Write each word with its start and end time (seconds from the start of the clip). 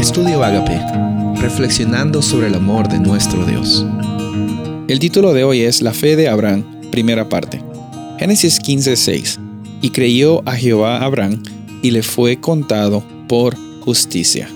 Estudio 0.00 0.42
Agape, 0.42 0.80
reflexionando 1.42 2.22
sobre 2.22 2.46
el 2.46 2.54
amor 2.54 2.88
de 2.88 2.98
nuestro 2.98 3.44
Dios. 3.44 3.84
El 4.88 4.98
título 4.98 5.34
de 5.34 5.44
hoy 5.44 5.60
es 5.60 5.82
La 5.82 5.92
fe 5.92 6.16
de 6.16 6.26
Abraham, 6.26 6.64
primera 6.90 7.28
parte. 7.28 7.62
Génesis 8.18 8.60
15:6. 8.60 9.38
Y 9.82 9.90
creyó 9.90 10.40
a 10.48 10.56
Jehová 10.56 11.04
Abraham 11.04 11.42
y 11.82 11.90
le 11.90 12.02
fue 12.02 12.40
contado 12.40 13.04
por 13.28 13.54
justicia. 13.82 14.48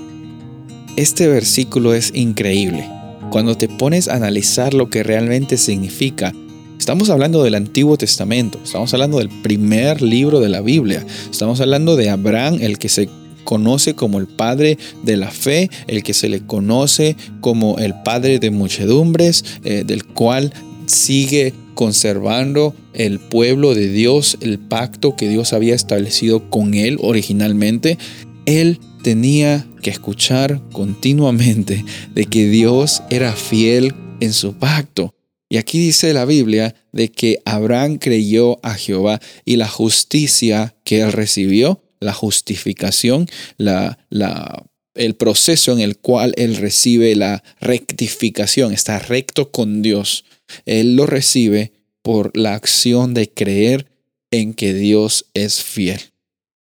Este 0.96 1.28
versículo 1.28 1.92
es 1.92 2.10
increíble. 2.14 2.88
Cuando 3.28 3.54
te 3.54 3.68
pones 3.68 4.08
a 4.08 4.14
analizar 4.14 4.72
lo 4.72 4.88
que 4.88 5.02
realmente 5.02 5.58
significa, 5.58 6.32
Estamos 6.78 7.08
hablando 7.08 7.42
del 7.42 7.54
Antiguo 7.54 7.96
Testamento, 7.96 8.58
estamos 8.62 8.92
hablando 8.92 9.18
del 9.18 9.30
primer 9.30 10.02
libro 10.02 10.40
de 10.40 10.50
la 10.50 10.60
Biblia, 10.60 11.06
estamos 11.30 11.60
hablando 11.60 11.96
de 11.96 12.10
Abraham, 12.10 12.58
el 12.60 12.78
que 12.78 12.90
se 12.90 13.08
conoce 13.44 13.94
como 13.94 14.18
el 14.18 14.26
padre 14.26 14.78
de 15.02 15.16
la 15.16 15.30
fe, 15.30 15.70
el 15.86 16.02
que 16.02 16.14
se 16.14 16.28
le 16.28 16.40
conoce 16.40 17.16
como 17.40 17.78
el 17.78 17.94
padre 18.02 18.38
de 18.38 18.50
muchedumbres, 18.50 19.44
eh, 19.64 19.84
del 19.86 20.04
cual 20.04 20.52
sigue 20.86 21.54
conservando 21.74 22.74
el 22.92 23.18
pueblo 23.18 23.74
de 23.74 23.88
Dios, 23.88 24.38
el 24.40 24.58
pacto 24.58 25.16
que 25.16 25.28
Dios 25.28 25.52
había 25.52 25.74
establecido 25.74 26.48
con 26.50 26.74
él 26.74 26.98
originalmente. 27.00 27.98
Él 28.46 28.78
tenía 29.02 29.66
que 29.82 29.90
escuchar 29.90 30.62
continuamente 30.72 31.84
de 32.14 32.24
que 32.26 32.48
Dios 32.48 33.02
era 33.10 33.32
fiel 33.32 33.94
en 34.20 34.32
su 34.32 34.54
pacto. 34.54 35.14
Y 35.48 35.58
aquí 35.58 35.78
dice 35.78 36.12
la 36.14 36.24
Biblia 36.24 36.74
de 36.92 37.10
que 37.10 37.38
Abraham 37.44 37.98
creyó 37.98 38.64
a 38.64 38.74
Jehová 38.74 39.20
y 39.44 39.56
la 39.56 39.68
justicia 39.68 40.74
que 40.84 41.00
él 41.00 41.12
recibió 41.12 41.82
la 42.04 42.12
justificación, 42.12 43.28
la, 43.56 43.98
la, 44.10 44.64
el 44.94 45.14
proceso 45.16 45.72
en 45.72 45.80
el 45.80 45.98
cual 45.98 46.34
Él 46.36 46.56
recibe 46.56 47.14
la 47.16 47.42
rectificación, 47.60 48.72
está 48.72 48.98
recto 48.98 49.50
con 49.50 49.82
Dios. 49.82 50.24
Él 50.66 50.96
lo 50.96 51.06
recibe 51.06 51.72
por 52.02 52.36
la 52.36 52.54
acción 52.54 53.14
de 53.14 53.30
creer 53.30 53.90
en 54.30 54.54
que 54.54 54.74
Dios 54.74 55.26
es 55.34 55.62
fiel. 55.62 56.00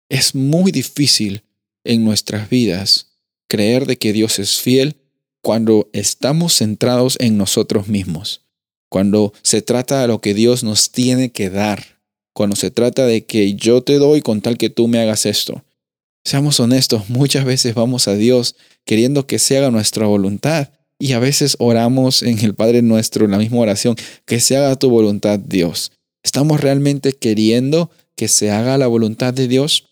Es 0.09 0.35
muy 0.35 0.71
difícil 0.71 1.43
en 1.83 2.05
nuestras 2.05 2.49
vidas 2.49 3.13
creer 3.49 3.85
de 3.85 3.97
que 3.97 4.13
Dios 4.13 4.39
es 4.39 4.59
fiel 4.59 4.95
cuando 5.41 5.89
estamos 5.93 6.57
centrados 6.57 7.17
en 7.19 7.37
nosotros 7.37 7.87
mismos, 7.87 8.41
cuando 8.89 9.33
se 9.41 9.61
trata 9.61 10.01
de 10.01 10.07
lo 10.07 10.21
que 10.21 10.33
Dios 10.33 10.63
nos 10.63 10.91
tiene 10.91 11.31
que 11.31 11.49
dar, 11.49 11.92
cuando 12.33 12.55
se 12.55 12.71
trata 12.71 13.05
de 13.05 13.25
que 13.25 13.55
yo 13.55 13.81
te 13.81 13.97
doy 13.97 14.21
con 14.21 14.41
tal 14.41 14.57
que 14.57 14.69
tú 14.69 14.87
me 14.87 14.99
hagas 14.99 15.25
esto. 15.25 15.63
Seamos 16.25 16.59
honestos, 16.59 17.09
muchas 17.09 17.45
veces 17.45 17.75
vamos 17.75 18.07
a 18.07 18.15
Dios 18.15 18.55
queriendo 18.85 19.27
que 19.27 19.39
se 19.39 19.57
haga 19.57 19.71
nuestra 19.71 20.05
voluntad 20.05 20.69
y 20.99 21.13
a 21.13 21.19
veces 21.19 21.55
oramos 21.59 22.23
en 22.23 22.39
el 22.39 22.55
Padre 22.55 22.81
nuestro, 22.81 23.25
en 23.25 23.31
la 23.31 23.37
misma 23.37 23.59
oración, 23.59 23.95
que 24.25 24.39
se 24.39 24.55
haga 24.55 24.77
tu 24.77 24.89
voluntad, 24.89 25.39
Dios. 25.39 25.91
¿Estamos 26.23 26.61
realmente 26.61 27.13
queriendo 27.13 27.91
que 28.15 28.27
se 28.29 28.51
haga 28.51 28.77
la 28.77 28.87
voluntad 28.87 29.33
de 29.33 29.47
Dios? 29.47 29.89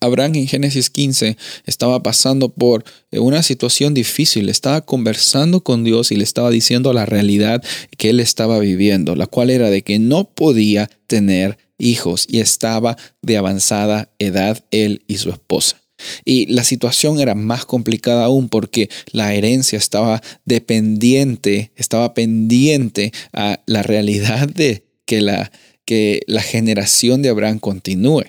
Abraham 0.00 0.34
en 0.36 0.46
Génesis 0.46 0.90
15 0.90 1.36
estaba 1.66 2.02
pasando 2.02 2.50
por 2.50 2.84
una 3.10 3.42
situación 3.42 3.94
difícil, 3.94 4.48
estaba 4.48 4.82
conversando 4.82 5.62
con 5.62 5.82
Dios 5.82 6.12
y 6.12 6.16
le 6.16 6.24
estaba 6.24 6.50
diciendo 6.50 6.92
la 6.92 7.06
realidad 7.06 7.62
que 7.96 8.10
él 8.10 8.20
estaba 8.20 8.58
viviendo, 8.58 9.16
la 9.16 9.26
cual 9.26 9.50
era 9.50 9.70
de 9.70 9.82
que 9.82 9.98
no 9.98 10.24
podía 10.24 10.90
tener 11.06 11.58
hijos 11.84 12.26
y 12.28 12.40
estaba 12.40 12.96
de 13.22 13.36
avanzada 13.36 14.10
edad 14.18 14.64
él 14.70 15.04
y 15.06 15.18
su 15.18 15.30
esposa. 15.30 15.80
Y 16.24 16.46
la 16.46 16.64
situación 16.64 17.20
era 17.20 17.34
más 17.34 17.64
complicada 17.64 18.24
aún 18.24 18.48
porque 18.48 18.88
la 19.12 19.34
herencia 19.34 19.78
estaba 19.78 20.22
dependiente, 20.44 21.70
estaba 21.76 22.14
pendiente 22.14 23.12
a 23.32 23.60
la 23.66 23.82
realidad 23.82 24.48
de 24.48 24.84
que 25.06 25.20
la, 25.20 25.52
que 25.84 26.22
la 26.26 26.42
generación 26.42 27.22
de 27.22 27.28
Abraham 27.28 27.58
continúe. 27.58 28.24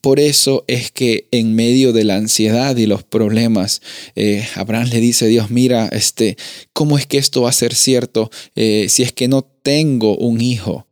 Por 0.00 0.20
eso 0.20 0.64
es 0.68 0.92
que 0.92 1.26
en 1.30 1.54
medio 1.54 1.92
de 1.92 2.04
la 2.04 2.16
ansiedad 2.16 2.76
y 2.76 2.86
los 2.86 3.02
problemas, 3.02 3.82
eh, 4.14 4.46
Abraham 4.54 4.88
le 4.88 5.00
dice 5.00 5.24
a 5.24 5.28
Dios, 5.28 5.50
mira, 5.50 5.88
este, 5.88 6.36
¿cómo 6.72 6.96
es 6.96 7.06
que 7.06 7.18
esto 7.18 7.42
va 7.42 7.50
a 7.50 7.54
ser 7.54 7.74
cierto 7.74 8.30
eh, 8.54 8.86
si 8.88 9.02
es 9.02 9.12
que 9.12 9.28
no 9.28 9.42
tengo 9.42 10.16
un 10.16 10.40
hijo? 10.40 10.83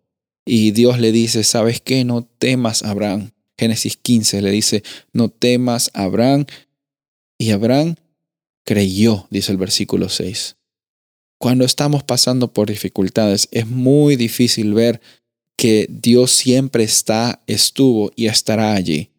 Y 0.45 0.73
Dios 0.73 0.99
le 0.99 1.13
dice, 1.13 1.45
¿sabes 1.45 1.81
qué? 1.81 2.05
No 2.05 2.23
temas, 2.23 2.83
Abraham. 2.83 3.31
Génesis 3.59 3.97
15 3.97 4.43
le 4.43 4.51
dice, 4.51 4.83
no 5.13 5.29
temas, 5.29 5.91
Abraham. 5.95 6.47
Y 7.39 7.51
Abraham 7.51 7.97
creyó, 8.65 9.27
dice 9.31 9.53
el 9.53 9.59
versículo 9.59 10.09
6. 10.09 10.57
Cuando 11.39 11.65
estamos 11.65 12.03
pasando 12.03 12.53
por 12.53 12.69
dificultades, 12.69 13.49
es 13.51 13.67
muy 13.67 14.17
difícil 14.17 14.75
ver 14.75 15.01
que 15.57 15.87
Dios 15.91 16.33
siempre 16.33 16.85
está, 16.85 17.43
estuvo 17.47 18.13
y 18.17 18.27
estará 18.27 18.75
allí. 18.75 19.11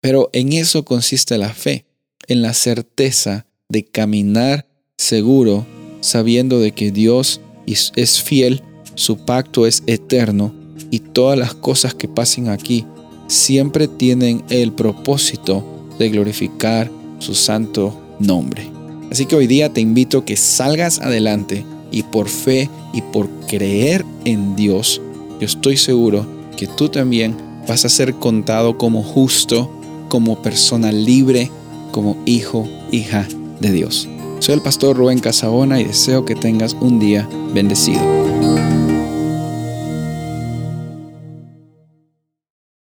Pero 0.00 0.30
en 0.32 0.52
eso 0.52 0.84
consiste 0.84 1.38
la 1.38 1.52
fe, 1.52 1.86
en 2.28 2.42
la 2.42 2.54
certeza 2.54 3.46
de 3.68 3.84
caminar 3.84 4.66
seguro, 4.96 5.66
sabiendo 6.00 6.60
de 6.60 6.72
que 6.72 6.92
Dios 6.92 7.40
es 7.66 8.22
fiel 8.22 8.62
su 8.96 9.18
pacto 9.18 9.66
es 9.66 9.84
eterno 9.86 10.52
y 10.90 10.98
todas 10.98 11.38
las 11.38 11.54
cosas 11.54 11.94
que 11.94 12.08
pasen 12.08 12.48
aquí 12.48 12.84
siempre 13.28 13.88
tienen 13.88 14.42
el 14.48 14.72
propósito 14.72 15.64
de 15.98 16.08
glorificar 16.08 16.90
su 17.18 17.34
santo 17.34 17.96
nombre. 18.18 18.68
Así 19.10 19.26
que 19.26 19.36
hoy 19.36 19.46
día 19.46 19.72
te 19.72 19.80
invito 19.80 20.18
a 20.18 20.24
que 20.24 20.36
salgas 20.36 21.00
adelante 21.00 21.64
y 21.92 22.02
por 22.02 22.28
fe 22.28 22.68
y 22.92 23.02
por 23.02 23.28
creer 23.46 24.04
en 24.24 24.56
Dios, 24.56 25.00
yo 25.38 25.46
estoy 25.46 25.76
seguro 25.76 26.26
que 26.56 26.66
tú 26.66 26.88
también 26.88 27.36
vas 27.68 27.84
a 27.84 27.88
ser 27.88 28.14
contado 28.14 28.78
como 28.78 29.02
justo, 29.02 29.70
como 30.08 30.40
persona 30.42 30.90
libre, 30.90 31.50
como 31.92 32.16
hijo, 32.24 32.68
hija 32.90 33.28
de 33.60 33.72
Dios. 33.72 34.08
Soy 34.40 34.54
el 34.54 34.62
pastor 34.62 34.96
Rubén 34.96 35.18
Casabona 35.18 35.80
y 35.80 35.84
deseo 35.84 36.24
que 36.24 36.34
tengas 36.34 36.74
un 36.80 36.98
día 36.98 37.28
bendecido. 37.54 38.35